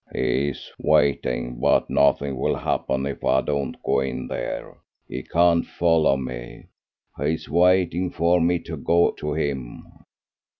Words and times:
"He's 0.11 0.71
waiting; 0.79 1.59
but 1.59 1.87
nothing 1.87 2.35
will 2.39 2.55
happen 2.55 3.05
if 3.05 3.23
I 3.23 3.41
don't 3.41 3.75
go 3.83 3.99
in 3.99 4.25
there. 4.29 4.75
He 5.07 5.21
can't 5.21 5.63
follow 5.63 6.17
me; 6.17 6.65
he 7.19 7.33
is 7.35 7.47
waiting 7.47 8.09
for 8.09 8.41
me 8.41 8.57
to 8.63 8.77
go 8.77 9.11
to 9.11 9.33
him." 9.35 9.85